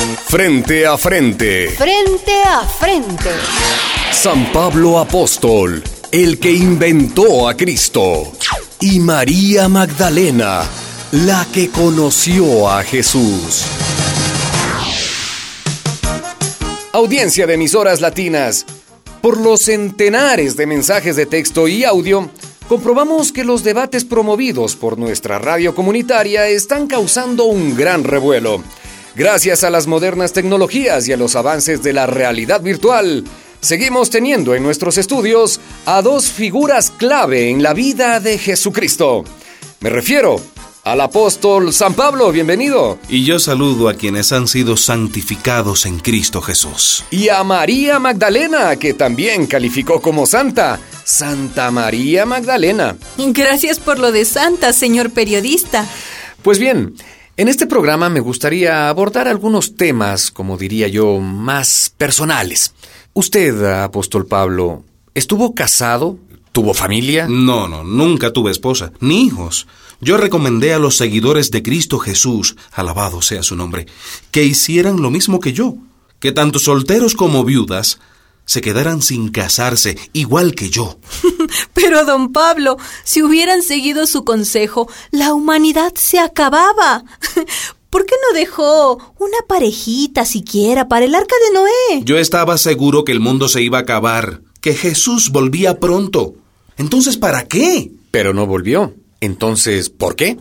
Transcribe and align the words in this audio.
Frente 0.00 0.86
a 0.86 0.96
frente. 0.96 1.68
Frente 1.70 2.42
a 2.46 2.64
frente. 2.64 3.30
San 4.12 4.50
Pablo 4.52 4.98
Apóstol, 4.98 5.82
el 6.10 6.38
que 6.38 6.52
inventó 6.52 7.46
a 7.46 7.54
Cristo. 7.54 8.32
Y 8.80 9.00
María 9.00 9.68
Magdalena, 9.68 10.62
la 11.12 11.46
que 11.52 11.68
conoció 11.68 12.70
a 12.70 12.82
Jesús. 12.82 13.66
Audiencia 16.92 17.46
de 17.46 17.54
emisoras 17.54 18.00
latinas. 18.00 18.64
Por 19.20 19.38
los 19.38 19.62
centenares 19.62 20.56
de 20.56 20.66
mensajes 20.66 21.14
de 21.16 21.26
texto 21.26 21.68
y 21.68 21.84
audio, 21.84 22.30
comprobamos 22.68 23.32
que 23.32 23.44
los 23.44 23.64
debates 23.64 24.06
promovidos 24.06 24.76
por 24.76 24.96
nuestra 24.96 25.38
radio 25.38 25.74
comunitaria 25.74 26.48
están 26.48 26.86
causando 26.86 27.44
un 27.44 27.76
gran 27.76 28.04
revuelo. 28.04 28.62
Gracias 29.14 29.64
a 29.64 29.70
las 29.70 29.86
modernas 29.86 30.32
tecnologías 30.32 31.08
y 31.08 31.12
a 31.12 31.16
los 31.16 31.34
avances 31.34 31.82
de 31.82 31.92
la 31.92 32.06
realidad 32.06 32.60
virtual, 32.62 33.24
seguimos 33.60 34.08
teniendo 34.10 34.54
en 34.54 34.62
nuestros 34.62 34.98
estudios 34.98 35.60
a 35.84 36.00
dos 36.00 36.26
figuras 36.30 36.90
clave 36.90 37.50
en 37.50 37.62
la 37.62 37.74
vida 37.74 38.20
de 38.20 38.38
Jesucristo. 38.38 39.24
Me 39.80 39.90
refiero 39.90 40.40
al 40.84 41.00
apóstol 41.00 41.72
San 41.72 41.94
Pablo, 41.94 42.30
bienvenido. 42.30 42.98
Y 43.08 43.24
yo 43.24 43.38
saludo 43.38 43.88
a 43.88 43.94
quienes 43.94 44.32
han 44.32 44.46
sido 44.46 44.76
santificados 44.76 45.86
en 45.86 45.98
Cristo 45.98 46.40
Jesús. 46.40 47.04
Y 47.10 47.28
a 47.28 47.42
María 47.44 47.98
Magdalena, 47.98 48.76
que 48.76 48.94
también 48.94 49.46
calificó 49.46 50.00
como 50.00 50.24
santa. 50.24 50.78
Santa 51.04 51.70
María 51.72 52.24
Magdalena. 52.24 52.96
Gracias 53.18 53.80
por 53.80 53.98
lo 53.98 54.12
de 54.12 54.24
santa, 54.24 54.72
señor 54.72 55.10
periodista. 55.10 55.86
Pues 56.42 56.58
bien, 56.58 56.94
en 57.40 57.48
este 57.48 57.66
programa 57.66 58.10
me 58.10 58.20
gustaría 58.20 58.90
abordar 58.90 59.26
algunos 59.26 59.74
temas, 59.74 60.30
como 60.30 60.58
diría 60.58 60.88
yo, 60.88 61.20
más 61.20 61.90
personales. 61.96 62.74
Usted, 63.14 63.64
apóstol 63.82 64.26
Pablo, 64.26 64.84
¿estuvo 65.14 65.54
casado? 65.54 66.18
¿Tuvo 66.52 66.74
familia? 66.74 67.28
No, 67.30 67.66
no, 67.66 67.82
nunca 67.82 68.30
tuve 68.34 68.50
esposa, 68.50 68.92
ni 69.00 69.24
hijos. 69.24 69.66
Yo 70.02 70.18
recomendé 70.18 70.74
a 70.74 70.78
los 70.78 70.98
seguidores 70.98 71.50
de 71.50 71.62
Cristo 71.62 71.98
Jesús, 71.98 72.56
alabado 72.72 73.22
sea 73.22 73.42
su 73.42 73.56
nombre, 73.56 73.86
que 74.30 74.44
hicieran 74.44 75.00
lo 75.00 75.10
mismo 75.10 75.40
que 75.40 75.54
yo, 75.54 75.76
que 76.18 76.32
tanto 76.32 76.58
solteros 76.58 77.14
como 77.14 77.42
viudas 77.42 78.00
se 78.50 78.60
quedaran 78.62 79.00
sin 79.00 79.28
casarse, 79.28 79.96
igual 80.12 80.56
que 80.56 80.70
yo. 80.70 80.98
Pero, 81.72 82.04
don 82.04 82.32
Pablo, 82.32 82.78
si 83.04 83.22
hubieran 83.22 83.62
seguido 83.62 84.08
su 84.08 84.24
consejo, 84.24 84.90
la 85.12 85.34
humanidad 85.34 85.92
se 85.94 86.18
acababa. 86.18 87.04
¿Por 87.90 88.06
qué 88.06 88.16
no 88.28 88.36
dejó 88.36 89.14
una 89.20 89.38
parejita 89.46 90.24
siquiera 90.24 90.88
para 90.88 91.04
el 91.04 91.14
arca 91.14 91.36
de 91.46 91.54
Noé? 91.54 92.04
Yo 92.04 92.18
estaba 92.18 92.58
seguro 92.58 93.04
que 93.04 93.12
el 93.12 93.20
mundo 93.20 93.48
se 93.48 93.62
iba 93.62 93.78
a 93.78 93.82
acabar, 93.82 94.42
que 94.60 94.74
Jesús 94.74 95.30
volvía 95.30 95.78
pronto. 95.78 96.34
Entonces, 96.76 97.18
¿para 97.18 97.46
qué? 97.46 97.92
Pero 98.10 98.34
no 98.34 98.48
volvió. 98.48 98.96
Entonces, 99.20 99.90
¿por 99.90 100.16
qué? 100.16 100.38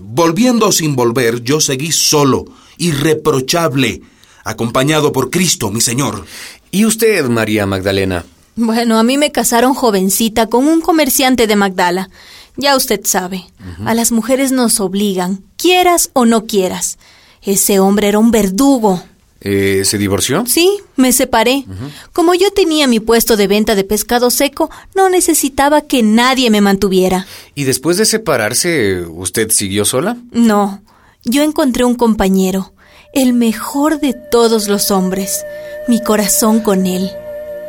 Volviendo 0.00 0.70
sin 0.70 0.94
volver, 0.94 1.42
yo 1.42 1.60
seguí 1.60 1.90
solo, 1.90 2.44
irreprochable, 2.78 4.02
acompañado 4.44 5.10
por 5.10 5.30
Cristo, 5.30 5.72
mi 5.72 5.80
Señor. 5.80 6.24
¿Y 6.70 6.84
usted, 6.84 7.26
María 7.26 7.66
Magdalena? 7.66 8.24
Bueno, 8.56 8.98
a 8.98 9.02
mí 9.02 9.16
me 9.18 9.32
casaron 9.32 9.74
jovencita 9.74 10.46
con 10.46 10.66
un 10.68 10.80
comerciante 10.80 11.46
de 11.46 11.56
Magdala. 11.56 12.10
Ya 12.56 12.76
usted 12.76 13.00
sabe, 13.04 13.46
a 13.86 13.94
las 13.94 14.12
mujeres 14.12 14.52
nos 14.52 14.80
obligan, 14.80 15.42
quieras 15.56 16.10
o 16.12 16.26
no 16.26 16.46
quieras. 16.46 16.98
Ese 17.42 17.78
hombre 17.78 18.08
era 18.08 18.18
un 18.18 18.30
verdugo. 18.30 19.02
Eh, 19.40 19.82
¿Se 19.86 19.96
divorció? 19.96 20.44
Sí, 20.46 20.78
me 20.96 21.12
separé. 21.12 21.64
Como 22.12 22.34
yo 22.34 22.50
tenía 22.50 22.86
mi 22.86 23.00
puesto 23.00 23.38
de 23.38 23.46
venta 23.46 23.74
de 23.74 23.84
pescado 23.84 24.30
seco, 24.30 24.68
no 24.94 25.08
necesitaba 25.08 25.80
que 25.82 26.02
nadie 26.02 26.50
me 26.50 26.60
mantuviera. 26.60 27.26
¿Y 27.54 27.64
después 27.64 27.96
de 27.96 28.04
separarse, 28.04 29.00
usted 29.06 29.50
siguió 29.50 29.86
sola? 29.86 30.18
No, 30.32 30.82
yo 31.24 31.42
encontré 31.42 31.84
un 31.84 31.94
compañero, 31.94 32.74
el 33.14 33.32
mejor 33.32 34.00
de 34.00 34.12
todos 34.12 34.68
los 34.68 34.90
hombres, 34.90 35.44
mi 35.90 36.02
corazón 36.02 36.60
con 36.60 36.86
él. 36.86 37.10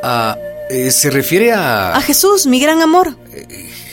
Ah, 0.03 0.37
eh, 0.69 0.91
¿se 0.91 1.09
refiere 1.09 1.51
a... 1.51 1.95
A 1.95 2.01
Jesús, 2.01 2.47
mi 2.47 2.59
gran 2.61 2.81
amor. 2.81 3.17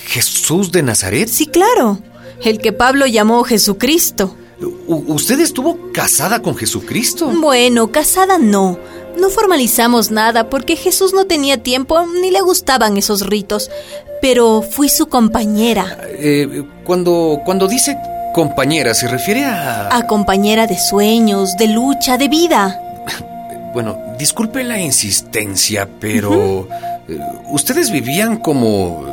¿Jesús 0.06 0.70
de 0.70 0.82
Nazaret? 0.82 1.28
Sí, 1.28 1.46
claro, 1.46 1.98
el 2.44 2.58
que 2.58 2.72
Pablo 2.72 3.06
llamó 3.06 3.42
Jesucristo. 3.42 4.36
¿Usted 4.86 5.40
estuvo 5.40 5.92
casada 5.92 6.40
con 6.40 6.56
Jesucristo? 6.56 7.30
Bueno, 7.40 7.90
casada 7.90 8.38
no. 8.38 8.78
No 9.18 9.30
formalizamos 9.30 10.10
nada 10.10 10.48
porque 10.48 10.76
Jesús 10.76 11.12
no 11.12 11.26
tenía 11.26 11.62
tiempo 11.62 12.04
ni 12.20 12.30
le 12.30 12.40
gustaban 12.40 12.96
esos 12.96 13.26
ritos. 13.26 13.70
Pero 14.20 14.62
fui 14.62 14.88
su 14.88 15.06
compañera. 15.08 15.98
Eh, 16.04 16.64
cuando, 16.84 17.40
cuando 17.44 17.68
dice 17.68 17.96
compañera, 18.34 18.94
¿se 18.94 19.08
refiere 19.08 19.44
a... 19.44 19.94
A 19.94 20.06
compañera 20.06 20.66
de 20.66 20.78
sueños, 20.78 21.56
de 21.56 21.68
lucha, 21.68 22.16
de 22.16 22.28
vida. 22.28 22.80
Bueno, 23.78 23.96
disculpe 24.18 24.64
la 24.64 24.80
insistencia, 24.80 25.88
pero... 26.00 26.66
eh, 27.08 27.16
¿Ustedes 27.48 27.92
vivían 27.92 28.38
como... 28.38 29.06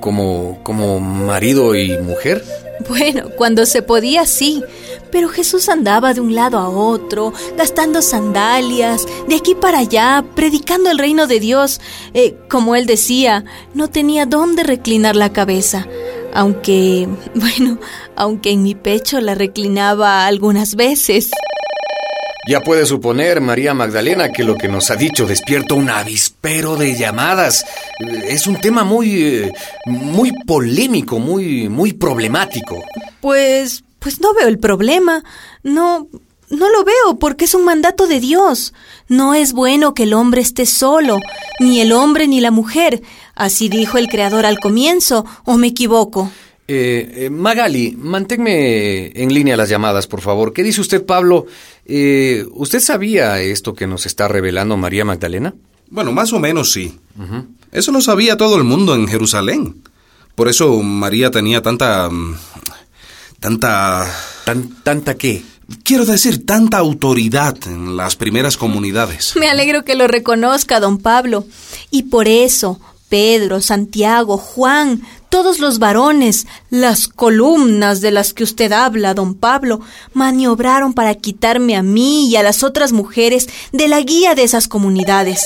como... 0.00 0.58
como 0.64 0.98
marido 0.98 1.76
y 1.76 1.96
mujer? 1.98 2.42
Bueno, 2.88 3.28
cuando 3.36 3.64
se 3.64 3.80
podía, 3.80 4.26
sí. 4.26 4.64
Pero 5.12 5.28
Jesús 5.28 5.68
andaba 5.68 6.14
de 6.14 6.20
un 6.20 6.34
lado 6.34 6.58
a 6.58 6.68
otro, 6.68 7.32
gastando 7.56 8.02
sandalias, 8.02 9.06
de 9.28 9.36
aquí 9.36 9.54
para 9.54 9.78
allá, 9.78 10.24
predicando 10.34 10.90
el 10.90 10.98
reino 10.98 11.28
de 11.28 11.38
Dios. 11.38 11.80
Eh, 12.12 12.34
como 12.48 12.74
él 12.74 12.86
decía, 12.86 13.44
no 13.72 13.86
tenía 13.86 14.26
dónde 14.26 14.64
reclinar 14.64 15.14
la 15.14 15.32
cabeza. 15.32 15.86
Aunque, 16.34 17.08
bueno, 17.36 17.78
aunque 18.16 18.50
en 18.50 18.64
mi 18.64 18.74
pecho 18.74 19.20
la 19.20 19.36
reclinaba 19.36 20.26
algunas 20.26 20.74
veces. 20.74 21.30
Ya 22.48 22.60
puede 22.60 22.86
suponer, 22.86 23.40
María 23.40 23.72
Magdalena, 23.72 24.32
que 24.32 24.42
lo 24.42 24.56
que 24.56 24.66
nos 24.66 24.90
ha 24.90 24.96
dicho 24.96 25.26
despierta 25.26 25.74
un 25.74 25.88
avispero 25.88 26.74
de 26.76 26.96
llamadas. 26.96 27.64
Es 28.00 28.48
un 28.48 28.60
tema 28.60 28.82
muy... 28.82 29.22
eh, 29.22 29.52
muy 29.86 30.32
polémico, 30.44 31.20
muy... 31.20 31.68
muy 31.68 31.92
problemático. 31.92 32.82
Pues, 33.20 33.84
pues 34.00 34.20
no 34.20 34.34
veo 34.34 34.48
el 34.48 34.58
problema. 34.58 35.22
No, 35.62 36.08
no 36.50 36.68
lo 36.68 36.84
veo 36.84 37.18
porque 37.20 37.44
es 37.44 37.54
un 37.54 37.64
mandato 37.64 38.08
de 38.08 38.18
Dios. 38.18 38.74
No 39.06 39.34
es 39.34 39.52
bueno 39.52 39.94
que 39.94 40.02
el 40.02 40.12
hombre 40.12 40.40
esté 40.40 40.66
solo, 40.66 41.20
ni 41.60 41.80
el 41.80 41.92
hombre 41.92 42.26
ni 42.26 42.40
la 42.40 42.50
mujer. 42.50 43.02
Así 43.36 43.68
dijo 43.68 43.98
el 43.98 44.08
Creador 44.08 44.46
al 44.46 44.58
comienzo, 44.58 45.24
¿o 45.44 45.58
me 45.58 45.68
equivoco? 45.68 46.32
Eh, 46.74 47.26
eh, 47.26 47.30
Magali, 47.30 47.94
manténme 47.98 49.08
en 49.08 49.34
línea 49.34 49.58
las 49.58 49.68
llamadas, 49.68 50.06
por 50.06 50.22
favor. 50.22 50.54
¿Qué 50.54 50.62
dice 50.62 50.80
usted, 50.80 51.04
Pablo? 51.04 51.44
Eh, 51.84 52.46
¿Usted 52.52 52.80
sabía 52.80 53.42
esto 53.42 53.74
que 53.74 53.86
nos 53.86 54.06
está 54.06 54.26
revelando 54.26 54.78
María 54.78 55.04
Magdalena? 55.04 55.52
Bueno, 55.90 56.12
más 56.12 56.32
o 56.32 56.40
menos 56.40 56.72
sí. 56.72 56.98
Eso 57.72 57.92
lo 57.92 58.00
sabía 58.00 58.38
todo 58.38 58.56
el 58.56 58.64
mundo 58.64 58.94
en 58.94 59.06
Jerusalén. 59.06 59.82
Por 60.34 60.48
eso 60.48 60.82
María 60.82 61.30
tenía 61.30 61.60
tanta... 61.60 62.08
mm, 62.08 62.36
tanta... 63.38 64.10
¿Tan, 64.46 64.82
¿Tanta 64.82 65.14
qué? 65.16 65.42
Quiero 65.84 66.06
decir, 66.06 66.46
tanta 66.46 66.78
autoridad 66.78 67.56
en 67.66 67.98
las 67.98 68.16
primeras 68.16 68.56
comunidades. 68.56 69.34
Me 69.38 69.50
alegro 69.50 69.84
que 69.84 69.94
lo 69.94 70.08
reconozca, 70.08 70.80
don 70.80 70.96
Pablo. 70.96 71.44
Y 71.90 72.04
por 72.04 72.28
eso, 72.28 72.80
Pedro, 73.12 73.60
Santiago, 73.60 74.38
Juan, 74.38 75.02
todos 75.28 75.58
los 75.58 75.78
varones, 75.78 76.46
las 76.70 77.08
columnas 77.08 78.00
de 78.00 78.10
las 78.10 78.32
que 78.32 78.42
usted 78.42 78.72
habla, 78.72 79.12
don 79.12 79.34
Pablo, 79.34 79.80
maniobraron 80.14 80.94
para 80.94 81.14
quitarme 81.16 81.76
a 81.76 81.82
mí 81.82 82.30
y 82.30 82.36
a 82.36 82.42
las 82.42 82.62
otras 82.62 82.92
mujeres 82.92 83.50
de 83.70 83.86
la 83.86 84.00
guía 84.00 84.34
de 84.34 84.44
esas 84.44 84.66
comunidades. 84.66 85.44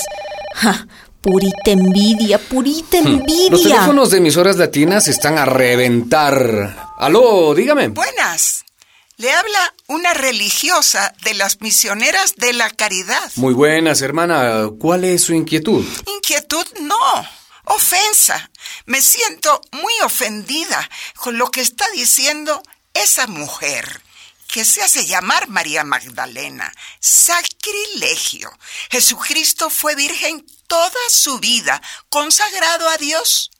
¡Ja! 0.55 0.87
Purita 1.19 1.71
envidia, 1.71 2.39
purita 2.39 3.01
Los 3.01 3.19
envidia. 3.19 3.49
teléfonos 3.49 4.11
de 4.11 4.19
emisoras 4.19 4.55
latinas 4.55 5.09
están 5.09 5.37
a 5.37 5.43
reventar. 5.43 6.93
Aló, 6.97 7.53
dígame. 7.53 7.89
Buenas. 7.89 8.63
Le 9.17 9.29
habla 9.29 9.73
una 9.87 10.13
religiosa 10.13 11.13
de 11.25 11.33
las 11.33 11.59
misioneras 11.59 12.35
de 12.37 12.53
la 12.53 12.69
caridad. 12.69 13.29
Muy 13.35 13.53
buenas, 13.53 14.01
hermana. 14.01 14.69
¿Cuál 14.79 15.03
es 15.03 15.23
su 15.23 15.33
inquietud? 15.33 15.83
Inquietud 16.15 16.65
no. 16.79 16.95
Ofensa. 17.69 18.49
Me 18.85 19.01
siento 19.01 19.61
muy 19.71 19.93
ofendida 20.03 20.89
con 21.15 21.37
lo 21.37 21.51
que 21.51 21.61
está 21.61 21.89
diciendo 21.91 22.63
esa 22.93 23.27
mujer 23.27 24.01
que 24.47 24.63
se 24.63 24.81
hace 24.81 25.05
llamar 25.05 25.49
María 25.49 25.83
Magdalena. 25.83 26.73
Sacrilegio. 27.01 28.49
Jesucristo 28.89 29.69
fue 29.69 29.95
virgen 29.95 30.45
toda 30.67 31.09
su 31.09 31.39
vida, 31.39 31.81
consagrado 32.09 32.87
a 32.89 32.97
Dios. 32.97 33.51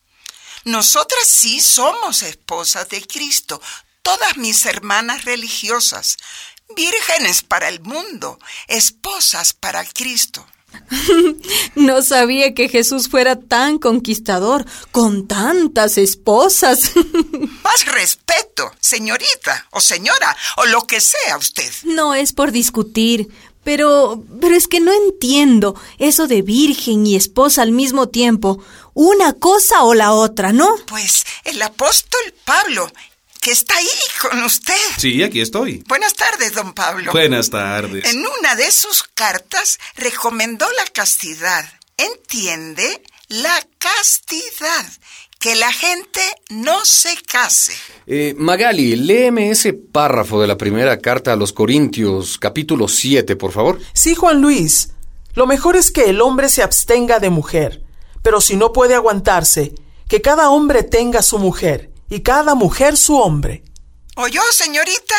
Nosotras 0.63 1.27
sí 1.27 1.59
somos 1.59 2.21
esposas 2.23 2.87
de 2.89 3.05
Cristo, 3.05 3.61
todas 4.01 4.37
mis 4.37 4.65
hermanas 4.65 5.25
religiosas, 5.25 6.17
vírgenes 6.75 7.41
para 7.41 7.67
el 7.67 7.81
mundo, 7.81 8.39
esposas 8.67 9.51
para 9.53 9.83
Cristo. 9.85 10.47
No 11.75 12.01
sabía 12.01 12.53
que 12.53 12.69
Jesús 12.69 13.07
fuera 13.07 13.39
tan 13.39 13.77
conquistador, 13.77 14.65
con 14.91 15.27
tantas 15.27 15.97
esposas. 15.97 16.91
Más 17.63 17.85
respeto, 17.85 18.71
señorita 18.79 19.67
o 19.71 19.79
señora, 19.79 20.35
o 20.57 20.65
lo 20.65 20.81
que 20.81 20.99
sea 21.01 21.37
usted. 21.37 21.71
No 21.83 22.15
es 22.15 22.33
por 22.33 22.51
discutir, 22.51 23.29
pero, 23.63 24.23
pero 24.41 24.55
es 24.55 24.67
que 24.67 24.79
no 24.79 24.91
entiendo 24.93 25.79
eso 25.99 26.27
de 26.27 26.41
virgen 26.41 27.05
y 27.05 27.15
esposa 27.15 27.61
al 27.61 27.71
mismo 27.71 28.09
tiempo. 28.09 28.63
Una 28.93 29.33
cosa 29.33 29.83
o 29.83 29.93
la 29.93 30.13
otra, 30.13 30.53
¿no? 30.53 30.67
Pues 30.87 31.25
el 31.43 31.61
apóstol 31.61 32.21
Pablo 32.45 32.89
que 33.47 33.53
está 33.53 33.77
ahí 33.77 33.87
con 34.21 34.43
usted. 34.43 34.73
Sí, 34.97 35.23
aquí 35.23 35.39
estoy. 35.39 35.81
Buenas 35.87 36.13
tardes, 36.15 36.51
don 36.51 36.73
Pablo. 36.73 37.13
Buenas 37.13 37.49
tardes. 37.49 38.03
En 38.03 38.19
una 38.19 38.55
de 38.55 38.69
sus 38.73 39.03
cartas 39.03 39.79
recomendó 39.95 40.65
la 40.65 40.83
castidad. 40.91 41.63
¿Entiende? 41.95 43.01
La 43.29 43.65
castidad. 43.77 44.85
Que 45.39 45.55
la 45.55 45.71
gente 45.71 46.19
no 46.49 46.83
se 46.83 47.15
case. 47.25 47.71
Eh, 48.05 48.35
Magali, 48.37 48.97
léeme 48.97 49.49
ese 49.49 49.71
párrafo 49.71 50.41
de 50.41 50.47
la 50.47 50.57
primera 50.57 50.99
carta 50.99 51.31
a 51.31 51.37
los 51.37 51.53
Corintios, 51.53 52.37
capítulo 52.37 52.89
7, 52.89 53.37
por 53.37 53.53
favor. 53.53 53.79
Sí, 53.93 54.13
Juan 54.13 54.41
Luis. 54.41 54.89
Lo 55.35 55.47
mejor 55.47 55.77
es 55.77 55.89
que 55.91 56.09
el 56.09 56.19
hombre 56.19 56.49
se 56.49 56.63
abstenga 56.63 57.21
de 57.21 57.29
mujer. 57.29 57.81
Pero 58.21 58.41
si 58.41 58.57
no 58.57 58.73
puede 58.73 58.93
aguantarse, 58.93 59.73
que 60.09 60.21
cada 60.21 60.49
hombre 60.49 60.83
tenga 60.83 61.21
su 61.21 61.39
mujer 61.39 61.91
y 62.09 62.21
cada 62.21 62.55
mujer 62.55 62.97
su 62.97 63.17
hombre. 63.17 63.63
¿Oyó, 64.15 64.41
señorita? 64.51 65.15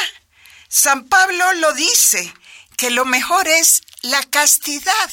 San 0.68 1.04
Pablo 1.04 1.44
lo 1.60 1.72
dice, 1.74 2.32
que 2.76 2.90
lo 2.90 3.04
mejor 3.04 3.48
es 3.48 3.82
la 4.02 4.22
castidad, 4.24 5.10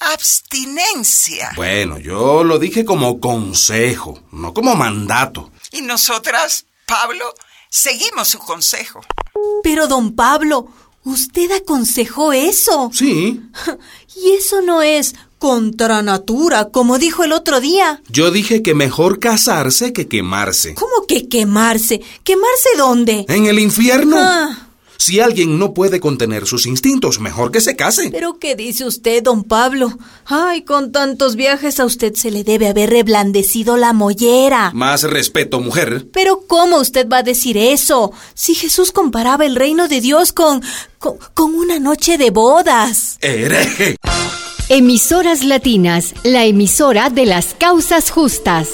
abstinencia. 0.00 1.52
Bueno, 1.56 1.98
yo 1.98 2.44
lo 2.44 2.58
dije 2.58 2.84
como 2.84 3.20
consejo, 3.20 4.22
no 4.32 4.54
como 4.54 4.74
mandato. 4.74 5.50
Y 5.72 5.82
nosotras, 5.82 6.66
Pablo, 6.86 7.34
seguimos 7.68 8.28
su 8.28 8.38
consejo. 8.38 9.00
Pero, 9.62 9.88
don 9.88 10.14
Pablo, 10.14 10.68
¿usted 11.04 11.50
aconsejó 11.52 12.32
eso? 12.32 12.90
Sí. 12.92 13.40
Y 14.14 14.32
eso 14.32 14.60
no 14.60 14.82
es 14.82 15.14
contra 15.42 16.02
natura, 16.02 16.68
como 16.68 17.00
dijo 17.00 17.24
el 17.24 17.32
otro 17.32 17.60
día. 17.60 18.00
Yo 18.08 18.30
dije 18.30 18.62
que 18.62 18.74
mejor 18.74 19.18
casarse 19.18 19.92
que 19.92 20.06
quemarse. 20.06 20.74
¿Cómo 20.74 21.04
que 21.08 21.28
quemarse? 21.28 22.00
¿Quemarse 22.22 22.68
dónde? 22.78 23.26
¿En 23.28 23.46
el 23.46 23.58
infierno? 23.58 24.18
Ah. 24.20 24.68
Si 24.98 25.18
alguien 25.18 25.58
no 25.58 25.74
puede 25.74 25.98
contener 25.98 26.46
sus 26.46 26.64
instintos, 26.64 27.18
mejor 27.18 27.50
que 27.50 27.60
se 27.60 27.74
case. 27.74 28.10
¿Pero 28.12 28.38
qué 28.38 28.54
dice 28.54 28.84
usted, 28.84 29.20
don 29.20 29.42
Pablo? 29.42 29.98
Ay, 30.26 30.62
con 30.62 30.92
tantos 30.92 31.34
viajes 31.34 31.80
a 31.80 31.86
usted 31.86 32.14
se 32.14 32.30
le 32.30 32.44
debe 32.44 32.68
haber 32.68 32.90
reblandecido 32.90 33.76
la 33.76 33.92
mollera. 33.92 34.70
Más 34.72 35.02
respeto, 35.02 35.58
mujer. 35.58 36.06
Pero 36.12 36.44
¿cómo 36.46 36.76
usted 36.76 37.08
va 37.08 37.18
a 37.18 37.22
decir 37.24 37.56
eso? 37.56 38.12
Si 38.34 38.54
Jesús 38.54 38.92
comparaba 38.92 39.44
el 39.44 39.56
reino 39.56 39.88
de 39.88 40.00
Dios 40.00 40.32
con... 40.32 40.62
con, 40.98 41.18
con 41.34 41.52
una 41.52 41.80
noche 41.80 42.16
de 42.16 42.30
bodas. 42.30 43.18
Hereje. 43.20 43.96
Emisoras 44.74 45.44
Latinas, 45.44 46.14
la 46.24 46.46
emisora 46.46 47.10
de 47.10 47.26
las 47.26 47.52
causas 47.52 48.10
justas. 48.10 48.70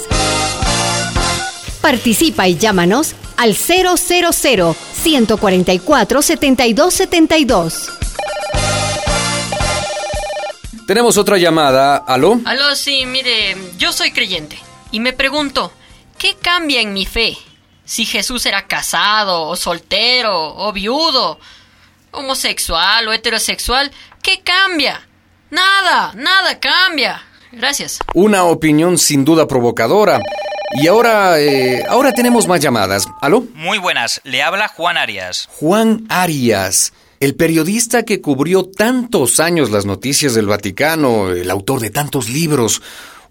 Participa 1.81 2.47
y 2.47 2.57
llámanos 2.57 3.15
al 3.35 3.53
000 3.53 3.97
144 3.97 6.21
7272. 6.21 7.91
Tenemos 10.87 11.17
otra 11.17 11.37
llamada. 11.37 11.97
¿Aló? 11.97 12.39
Aló, 12.45 12.77
sí, 12.77 13.05
mire, 13.05 13.57
yo 13.77 13.91
soy 13.91 14.13
creyente 14.13 14.57
y 14.93 15.01
me 15.01 15.11
pregunto, 15.11 15.73
¿qué 16.17 16.37
cambia 16.41 16.79
en 16.79 16.93
mi 16.93 17.05
fe? 17.05 17.37
Si 17.83 18.05
Jesús 18.05 18.45
era 18.45 18.67
casado, 18.67 19.49
o 19.49 19.57
soltero, 19.57 20.55
o 20.55 20.71
viudo, 20.71 21.41
homosexual 22.11 23.05
o 23.05 23.11
heterosexual, 23.11 23.91
¿qué 24.23 24.39
cambia? 24.39 25.08
Nada, 25.51 26.13
nada 26.15 26.59
cambia. 26.59 27.21
Gracias. 27.51 27.99
Una 28.13 28.43
opinión 28.43 28.97
sin 28.97 29.25
duda 29.25 29.47
provocadora. 29.47 30.21
Y 30.71 30.87
ahora, 30.87 31.39
eh, 31.39 31.83
ahora 31.89 32.13
tenemos 32.13 32.47
más 32.47 32.59
llamadas. 32.59 33.07
¿Aló? 33.21 33.45
Muy 33.55 33.79
buenas, 33.79 34.21
le 34.23 34.43
habla 34.43 34.67
Juan 34.67 34.97
Arias. 34.97 35.49
Juan 35.51 36.05
Arias, 36.09 36.93
el 37.19 37.35
periodista 37.35 38.03
que 38.03 38.21
cubrió 38.21 38.65
tantos 38.65 39.39
años 39.39 39.71
las 39.71 39.85
noticias 39.85 40.35
del 40.35 40.45
Vaticano, 40.45 41.31
el 41.31 41.49
autor 41.49 41.79
de 41.79 41.89
tantos 41.89 42.29
libros. 42.29 42.83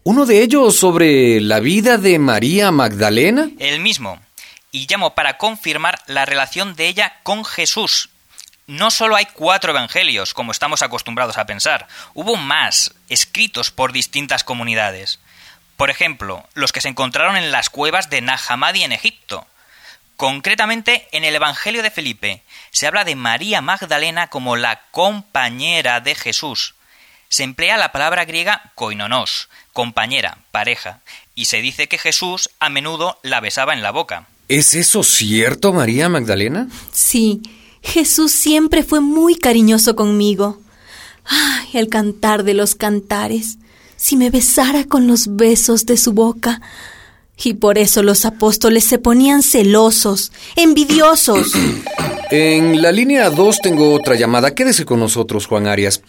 Uno 0.03 0.27
de 0.27 0.43
ellos 0.43 0.75
sobre 0.77 1.41
la 1.41 1.61
vida 1.61 1.97
de 1.97 2.19
María 2.19 2.73
Magdalena. 2.73 3.51
El 3.59 3.81
mismo. 3.81 4.19
Y 4.73 4.87
llamo 4.91 5.15
para 5.15 5.39
confirmar 5.39 6.01
la 6.07 6.27
relación 6.27 6.75
de 6.75 6.89
ella 6.89 7.13
con 7.23 7.45
Jesús, 7.45 8.11
no 8.69 8.91
solo 8.91 9.17
hay 9.17 9.25
cuatro 9.25 9.73
evangelios, 9.73 10.35
como 10.35 10.53
estamos 10.53 10.83
acostumbrados 10.83 11.39
a 11.39 11.47
pensar, 11.47 11.89
hubo 12.13 12.37
más, 12.37 12.95
escritos 13.09 13.71
por 13.71 13.93
distintas 13.93 14.45
comunidades. 14.45 15.21
Por 15.77 15.91
ejemplo, 15.91 16.47
los 16.53 16.71
que 16.71 16.83
se 16.83 16.89
encontraron 16.89 17.37
en 17.37 17.51
las 17.51 17.71
cuevas 17.71 18.11
de 18.11 18.21
Nahamadi 18.21 18.85
en 18.85 18.93
Egipto. 18.93 19.47
Concretamente, 20.17 21.09
en 21.13 21.25
el 21.25 21.35
Evangelio 21.35 21.83
de 21.83 21.91
Felipe 21.91 22.43
se 22.71 22.87
habla 22.87 23.05
de 23.05 23.15
María 23.15 23.63
Magdalena 23.63 24.29
como 24.29 24.57
la 24.57 24.83
compañera 24.91 26.01
de 26.01 26.15
Jesús. 26.15 26.75
Se 27.31 27.45
emplea 27.45 27.79
la 27.79 27.91
palabra 27.91 28.27
griega 28.27 28.73
koinonos, 28.75 29.49
compañera, 29.73 30.39
pareja, 30.51 31.01
y 31.35 31.47
se 31.47 31.63
dice 31.63 31.89
que 31.89 31.97
Jesús 31.97 32.51
a 32.59 32.69
menudo 32.69 33.19
la 33.23 33.41
besaba 33.41 33.73
en 33.73 33.83
la 33.83 33.93
boca. 33.93 34.27
¿Es 34.49 34.75
eso 34.75 35.03
cierto, 35.03 35.73
María 35.73 36.09
Magdalena? 36.11 36.69
Sí, 36.93 37.43
Jesús 37.83 38.33
siempre 38.33 38.83
fue 38.83 39.01
muy 39.01 39.37
cariñoso 39.37 39.97
conmigo. 39.97 40.59
Ay, 41.25 41.69
el 41.75 41.89
cantar 41.89 42.45
de 42.45 42.55
los 42.55 42.75
cantares. 42.75 43.59
Si 43.97 44.17
me 44.17 44.31
besara 44.31 44.85
con 44.85 45.07
los 45.07 45.37
besos 45.37 45.87
de 45.87 45.97
su 45.97 46.13
boca. 46.13 46.61
Y 47.37 47.55
por 47.55 47.79
eso 47.79 48.03
los 48.03 48.25
apóstoles 48.25 48.85
se 48.85 48.99
ponían 48.99 49.43
celosos, 49.43 50.33
envidiosos. 50.57 51.53
En 52.31 52.83
la 52.83 52.93
línea 52.93 53.31
2 53.31 53.61
tengo 53.63 53.95
otra 53.95 54.15
llamada. 54.15 54.55
Quédese 54.55 54.85
con 54.85 55.01
nosotros, 55.01 55.47
Juan 55.47 55.67
Arias. 55.67 56.03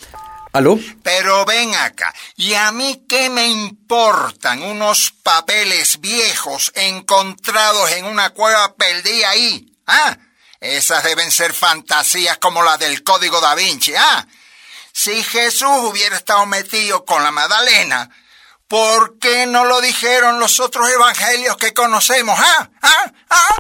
¿Aló? 0.52 0.78
Pero 1.04 1.46
ven 1.46 1.74
acá, 1.76 2.14
¿y 2.36 2.56
a 2.56 2.72
mí 2.72 3.06
qué 3.08 3.30
me 3.30 3.48
importan 3.48 4.64
unos 4.64 5.14
papeles 5.22 6.02
viejos 6.02 6.72
encontrados 6.76 7.92
en 7.92 8.06
una 8.06 8.32
cueva 8.32 8.74
perdida 8.76 9.30
ahí? 9.30 9.72
¿Ah? 9.86 10.18
Esas 10.62 11.04
deben 11.04 11.32
ser 11.32 11.54
fantasías 11.54 12.38
como 12.38 12.62
las 12.64 12.80
del 12.80 13.04
Código 13.04 13.40
da 13.40 13.56
Vinci. 13.56 13.94
Ah, 13.98 14.28
si 14.92 15.24
Jesús 15.24 15.70
hubiera 15.90 16.18
estado 16.18 16.46
metido 16.46 17.06
con 17.06 17.24
la 17.24 17.32
Magdalena, 17.32 18.10
¿por 18.68 19.18
qué 19.20 19.46
no 19.46 19.64
lo 19.64 19.80
dijeron 19.80 20.40
los 20.40 20.60
otros 20.60 20.90
evangelios 20.90 21.56
que 21.56 21.74
conocemos? 21.74 22.38
Ah, 22.38 22.70
ah, 22.82 23.14
ah. 23.30 23.56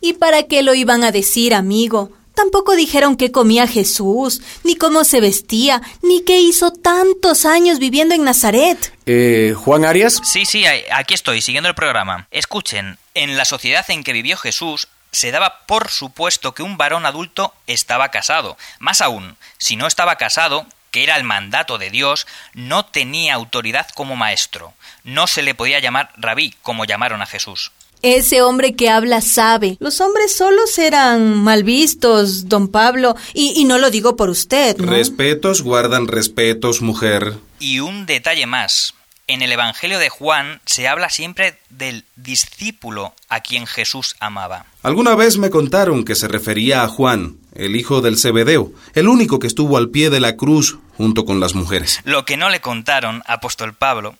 ¿Y 0.00 0.12
para 0.12 0.44
qué 0.44 0.62
lo 0.62 0.74
iban 0.74 1.02
a 1.02 1.10
decir, 1.10 1.54
amigo? 1.54 2.12
Tampoco 2.34 2.74
dijeron 2.74 3.16
qué 3.16 3.32
comía 3.32 3.66
Jesús, 3.66 4.40
ni 4.64 4.76
cómo 4.76 5.04
se 5.04 5.20
vestía, 5.20 5.82
ni 6.02 6.24
qué 6.24 6.40
hizo 6.40 6.72
tantos 6.72 7.44
años 7.44 7.78
viviendo 7.78 8.14
en 8.14 8.24
Nazaret. 8.24 8.92
Eh, 9.06 9.54
Juan 9.56 9.84
Arias. 9.84 10.20
Sí, 10.24 10.44
sí, 10.44 10.64
aquí 10.66 11.14
estoy, 11.14 11.40
siguiendo 11.40 11.68
el 11.68 11.76
programa. 11.76 12.26
Escuchen, 12.32 12.98
en 13.14 13.36
la 13.36 13.44
sociedad 13.44 13.84
en 13.88 14.02
que 14.02 14.12
vivió 14.12 14.36
Jesús, 14.36 14.88
se 15.14 15.30
daba 15.30 15.60
por 15.66 15.90
supuesto 15.90 16.54
que 16.54 16.62
un 16.62 16.76
varón 16.76 17.06
adulto 17.06 17.54
estaba 17.66 18.10
casado. 18.10 18.56
Más 18.78 19.00
aún, 19.00 19.36
si 19.58 19.76
no 19.76 19.86
estaba 19.86 20.16
casado, 20.16 20.66
que 20.90 21.02
era 21.02 21.16
el 21.16 21.24
mandato 21.24 21.78
de 21.78 21.90
Dios, 21.90 22.26
no 22.52 22.84
tenía 22.84 23.34
autoridad 23.34 23.88
como 23.94 24.16
maestro. 24.16 24.74
No 25.02 25.26
se 25.26 25.42
le 25.42 25.54
podía 25.54 25.80
llamar 25.80 26.10
rabí, 26.16 26.54
como 26.62 26.84
llamaron 26.84 27.22
a 27.22 27.26
Jesús. 27.26 27.72
Ese 28.02 28.42
hombre 28.42 28.74
que 28.74 28.90
habla 28.90 29.20
sabe. 29.20 29.76
Los 29.80 30.00
hombres 30.00 30.36
solos 30.36 30.78
eran 30.78 31.42
mal 31.42 31.64
vistos, 31.64 32.48
don 32.48 32.68
Pablo, 32.68 33.16
y, 33.32 33.54
y 33.56 33.64
no 33.64 33.78
lo 33.78 33.90
digo 33.90 34.14
por 34.14 34.28
usted. 34.28 34.76
¿no? 34.76 34.90
Respetos 34.90 35.62
guardan 35.62 36.06
respetos, 36.06 36.82
mujer. 36.82 37.34
Y 37.60 37.80
un 37.80 38.04
detalle 38.04 38.46
más. 38.46 38.94
En 39.26 39.40
el 39.40 39.52
Evangelio 39.52 39.98
de 39.98 40.10
Juan 40.10 40.60
se 40.66 40.86
habla 40.86 41.08
siempre 41.08 41.58
del 41.70 42.04
discípulo 42.16 43.14
a 43.28 43.40
quien 43.40 43.66
Jesús 43.66 44.16
amaba. 44.20 44.66
Alguna 44.82 45.14
vez 45.14 45.38
me 45.38 45.48
contaron 45.48 46.04
que 46.04 46.14
se 46.14 46.28
refería 46.28 46.82
a 46.82 46.88
Juan, 46.88 47.38
el 47.54 47.74
hijo 47.74 48.02
del 48.02 48.18
Zebedeo, 48.18 48.72
el 48.94 49.08
único 49.08 49.38
que 49.38 49.46
estuvo 49.46 49.78
al 49.78 49.88
pie 49.88 50.10
de 50.10 50.20
la 50.20 50.36
cruz 50.36 50.78
junto 50.96 51.24
con 51.24 51.40
las 51.40 51.54
mujeres. 51.54 52.00
Lo 52.04 52.26
que 52.26 52.36
no 52.36 52.50
le 52.50 52.60
contaron, 52.60 53.22
apóstol 53.26 53.72
Pablo, 53.72 54.14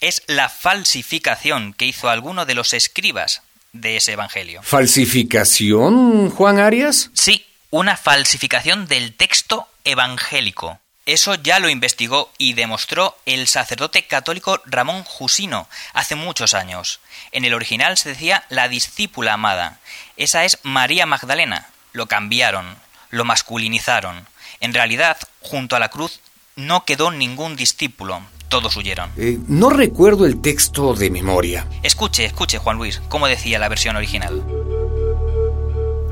es 0.00 0.22
la 0.28 0.48
falsificación 0.48 1.72
que 1.72 1.86
hizo 1.86 2.08
alguno 2.08 2.46
de 2.46 2.54
los 2.54 2.74
escribas 2.74 3.42
de 3.72 3.96
ese 3.96 4.12
Evangelio. 4.12 4.62
¿Falsificación, 4.62 6.30
Juan 6.30 6.60
Arias? 6.60 7.10
Sí, 7.12 7.44
una 7.70 7.96
falsificación 7.96 8.86
del 8.86 9.14
texto 9.14 9.66
evangélico. 9.82 10.78
Eso 11.06 11.34
ya 11.34 11.58
lo 11.58 11.68
investigó 11.68 12.30
y 12.38 12.54
demostró 12.54 13.14
el 13.26 13.46
sacerdote 13.46 14.06
católico 14.06 14.62
Ramón 14.64 15.04
Jusino 15.04 15.68
hace 15.92 16.14
muchos 16.14 16.54
años. 16.54 17.00
En 17.30 17.44
el 17.44 17.52
original 17.52 17.98
se 17.98 18.10
decía 18.10 18.44
la 18.48 18.68
discípula 18.68 19.34
amada. 19.34 19.80
Esa 20.16 20.46
es 20.46 20.58
María 20.62 21.04
Magdalena. 21.04 21.68
Lo 21.92 22.06
cambiaron, 22.06 22.76
lo 23.10 23.26
masculinizaron. 23.26 24.26
En 24.60 24.72
realidad, 24.72 25.18
junto 25.42 25.76
a 25.76 25.78
la 25.78 25.90
cruz 25.90 26.20
no 26.56 26.86
quedó 26.86 27.10
ningún 27.10 27.54
discípulo, 27.54 28.22
todos 28.48 28.74
huyeron. 28.74 29.10
Eh, 29.18 29.38
no 29.46 29.68
recuerdo 29.68 30.24
el 30.24 30.40
texto 30.40 30.94
de 30.94 31.10
memoria. 31.10 31.68
Escuche, 31.82 32.24
escuche, 32.24 32.56
Juan 32.56 32.78
Luis, 32.78 33.02
cómo 33.10 33.26
decía 33.26 33.58
la 33.58 33.68
versión 33.68 33.96
original. 33.96 34.42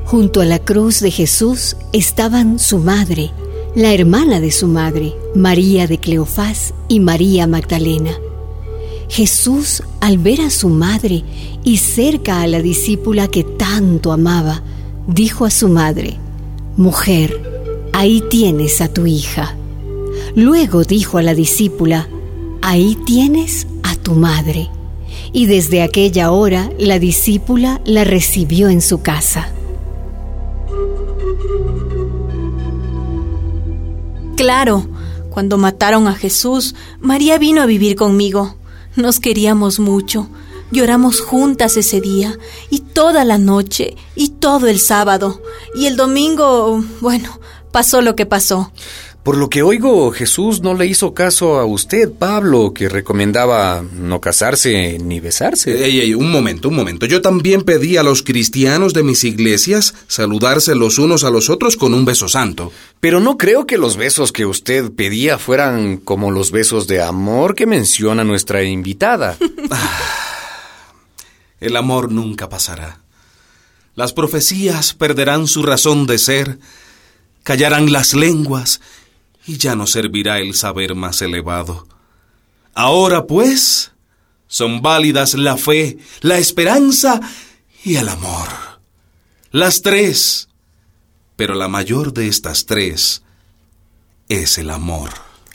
Junto 0.05 0.41
a 0.41 0.45
la 0.45 0.59
cruz 0.59 0.99
de 0.99 1.09
Jesús 1.09 1.77
estaban 1.93 2.59
su 2.59 2.77
madre, 2.77 3.31
la 3.75 3.91
hermana 3.91 4.39
de 4.39 4.51
su 4.51 4.67
madre, 4.67 5.15
María 5.33 5.87
de 5.87 5.97
Cleofás 5.97 6.73
y 6.87 6.99
María 6.99 7.47
Magdalena. 7.47 8.11
Jesús, 9.09 9.81
al 9.99 10.19
ver 10.19 10.41
a 10.41 10.51
su 10.51 10.69
madre 10.69 11.23
y 11.63 11.77
cerca 11.77 12.41
a 12.41 12.47
la 12.47 12.61
discípula 12.61 13.27
que 13.27 13.43
tanto 13.43 14.11
amaba, 14.11 14.61
dijo 15.07 15.45
a 15.45 15.49
su 15.49 15.69
madre, 15.69 16.17
Mujer, 16.77 17.89
ahí 17.93 18.23
tienes 18.29 18.79
a 18.81 18.93
tu 18.93 19.07
hija. 19.07 19.55
Luego 20.35 20.83
dijo 20.83 21.17
a 21.17 21.23
la 21.23 21.33
discípula, 21.33 22.07
Ahí 22.61 22.95
tienes 23.05 23.67
a 23.83 23.95
tu 23.95 24.13
madre. 24.13 24.69
Y 25.31 25.47
desde 25.47 25.81
aquella 25.81 26.31
hora 26.31 26.69
la 26.79 26.99
discípula 26.99 27.81
la 27.85 28.03
recibió 28.03 28.69
en 28.69 28.81
su 28.81 29.01
casa. 29.01 29.49
Claro, 34.43 34.85
cuando 35.29 35.57
mataron 35.57 36.05
a 36.09 36.15
Jesús, 36.15 36.75
María 36.99 37.37
vino 37.37 37.61
a 37.61 37.65
vivir 37.65 37.95
conmigo. 37.95 38.57
Nos 38.97 39.21
queríamos 39.21 39.79
mucho. 39.79 40.27
Lloramos 40.69 41.21
juntas 41.21 41.77
ese 41.77 42.01
día, 42.01 42.37
y 42.69 42.79
toda 42.79 43.23
la 43.23 43.37
noche, 43.37 43.95
y 44.15 44.31
todo 44.31 44.67
el 44.67 44.81
sábado. 44.81 45.41
Y 45.75 45.85
el 45.85 45.95
domingo, 45.95 46.83
bueno, 46.99 47.39
pasó 47.71 48.01
lo 48.01 48.17
que 48.17 48.25
pasó. 48.25 48.73
Por 49.23 49.37
lo 49.37 49.49
que 49.49 49.63
oigo, 49.63 50.11
Jesús 50.11 50.59
no 50.59 50.73
le 50.73 50.85
hizo 50.85 51.13
caso 51.13 51.57
a 51.57 51.63
usted, 51.63 52.11
Pablo, 52.11 52.73
que 52.73 52.89
recomendaba 52.89 53.81
no 53.81 54.19
casarse 54.19 54.99
ni 54.99 55.21
besarse. 55.21 55.85
Ey, 55.85 56.01
ey, 56.01 56.13
un 56.13 56.29
momento, 56.29 56.67
un 56.67 56.75
momento. 56.75 57.05
Yo 57.05 57.21
también 57.21 57.61
pedí 57.61 57.95
a 57.95 58.03
los 58.03 58.21
cristianos 58.21 58.93
de 58.93 59.03
mis 59.03 59.23
iglesias 59.23 59.95
saludarse 60.09 60.75
los 60.75 60.99
unos 60.99 61.23
a 61.23 61.29
los 61.29 61.49
otros 61.49 61.77
con 61.77 61.93
un 61.93 62.03
beso 62.03 62.27
santo. 62.27 62.73
Pero 62.99 63.21
no 63.21 63.37
creo 63.37 63.65
que 63.65 63.77
los 63.77 63.95
besos 63.95 64.33
que 64.33 64.45
usted 64.45 64.91
pedía 64.91 65.37
fueran 65.37 65.95
como 65.95 66.29
los 66.29 66.51
besos 66.51 66.87
de 66.87 67.01
amor 67.01 67.55
que 67.55 67.65
menciona 67.65 68.25
nuestra 68.25 68.63
invitada. 68.63 69.37
El 71.61 71.77
amor 71.77 72.11
nunca 72.11 72.49
pasará. 72.49 72.99
Las 73.95 74.11
profecías 74.11 74.93
perderán 74.93 75.47
su 75.47 75.63
razón 75.63 76.07
de 76.07 76.17
ser, 76.17 76.59
callarán 77.43 77.93
las 77.93 78.15
lenguas 78.15 78.81
y 79.45 79.57
ya 79.57 79.75
no 79.75 79.87
servirá 79.87 80.39
el 80.39 80.53
saber 80.55 80.95
más 80.95 81.21
elevado. 81.21 81.87
Ahora, 82.73 83.25
pues, 83.27 83.91
son 84.47 84.81
válidas 84.81 85.33
la 85.33 85.57
fe, 85.57 85.97
la 86.21 86.37
esperanza 86.37 87.19
y 87.83 87.95
el 87.95 88.09
amor. 88.09 88.49
Las 89.51 89.81
tres. 89.81 90.49
Pero 91.35 91.55
la 91.55 91.67
mayor 91.67 92.13
de 92.13 92.27
estas 92.27 92.65
tres 92.65 93.23
es 94.29 94.57
el 94.57 94.69
amor. 94.69 95.09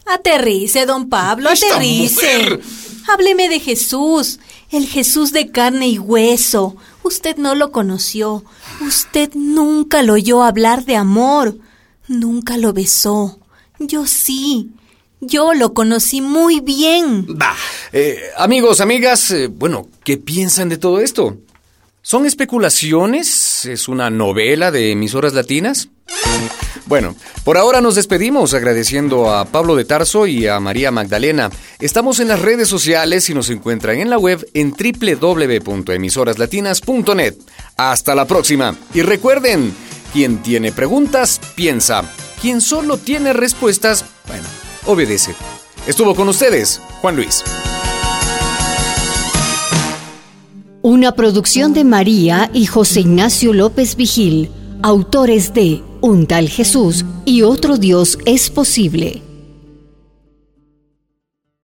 Aterrice, 0.06 0.86
don 0.86 1.08
Pablo, 1.08 1.50
aterrice. 1.50 2.60
Hábleme 3.10 3.48
de 3.48 3.60
Jesús, 3.60 4.38
el 4.70 4.86
Jesús 4.86 5.32
de 5.32 5.50
carne 5.50 5.88
y 5.88 5.98
hueso. 5.98 6.76
Usted 7.02 7.36
no 7.36 7.54
lo 7.54 7.72
conoció. 7.72 8.44
Usted 8.80 9.30
nunca 9.34 10.02
lo 10.02 10.14
oyó 10.14 10.42
hablar 10.42 10.84
de 10.84 10.96
amor. 10.96 11.58
Nunca 12.06 12.58
lo 12.58 12.72
besó. 12.72 13.38
Yo 13.78 14.06
sí. 14.06 14.70
Yo 15.20 15.52
lo 15.54 15.74
conocí 15.74 16.20
muy 16.20 16.60
bien. 16.60 17.26
Bah. 17.28 17.56
Eh, 17.92 18.20
amigos, 18.36 18.80
amigas, 18.80 19.32
eh, 19.32 19.48
bueno, 19.48 19.88
¿qué 20.04 20.16
piensan 20.16 20.68
de 20.68 20.78
todo 20.78 21.00
esto? 21.00 21.36
¿Son 22.02 22.24
especulaciones? 22.24 23.64
¿Es 23.66 23.88
una 23.88 24.10
novela 24.10 24.70
de 24.70 24.92
emisoras 24.92 25.34
latinas? 25.34 25.88
Bueno, 26.86 27.16
por 27.44 27.58
ahora 27.58 27.82
nos 27.82 27.96
despedimos 27.96 28.54
agradeciendo 28.54 29.34
a 29.34 29.44
Pablo 29.44 29.76
de 29.76 29.84
Tarso 29.84 30.26
y 30.26 30.46
a 30.46 30.58
María 30.58 30.90
Magdalena. 30.90 31.50
Estamos 31.80 32.18
en 32.20 32.28
las 32.28 32.40
redes 32.40 32.68
sociales 32.68 33.28
y 33.28 33.34
nos 33.34 33.50
encuentran 33.50 33.98
en 33.98 34.08
la 34.08 34.16
web 34.18 34.48
en 34.54 34.72
www.emisoraslatinas.net. 34.72 37.34
Hasta 37.76 38.14
la 38.14 38.24
próxima. 38.24 38.74
Y 38.94 39.02
recuerden, 39.02 39.74
quien 40.14 40.42
tiene 40.42 40.72
preguntas, 40.72 41.42
piensa. 41.54 42.10
Quien 42.40 42.60
solo 42.60 42.98
tiene 42.98 43.32
respuestas, 43.32 44.04
bueno, 44.28 44.46
obedece. 44.86 45.34
Estuvo 45.86 46.14
con 46.14 46.28
ustedes, 46.28 46.80
Juan 47.00 47.16
Luis. 47.16 47.42
Una 50.82 51.12
producción 51.12 51.74
de 51.74 51.82
María 51.82 52.48
y 52.54 52.66
José 52.66 53.00
Ignacio 53.00 53.52
López 53.52 53.96
Vigil, 53.96 54.50
autores 54.82 55.52
de 55.52 55.82
Un 56.00 56.28
tal 56.28 56.48
Jesús 56.48 57.04
y 57.24 57.42
otro 57.42 57.76
Dios 57.76 58.18
es 58.24 58.50
posible. 58.50 59.27